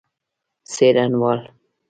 څېړنوال 0.71 1.39